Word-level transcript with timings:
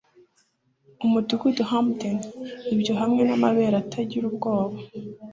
Umudugudu-Hampden, 1.05 2.17
ibyo 2.73 2.93
hamwe 3.01 3.21
namabere 3.27 3.75
atagira 3.83 4.23
ubwoba 4.31 4.77